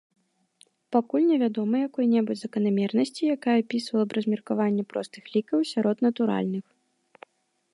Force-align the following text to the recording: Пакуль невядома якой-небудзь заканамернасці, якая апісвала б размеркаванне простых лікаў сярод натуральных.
Пакуль 0.93 1.25
невядома 1.31 1.75
якой-небудзь 1.87 2.41
заканамернасці, 2.45 3.29
якая 3.35 3.55
апісвала 3.65 4.03
б 4.09 4.17
размеркаванне 4.19 4.83
простых 4.95 5.23
лікаў 5.35 5.59
сярод 5.73 5.97
натуральных. 6.07 6.65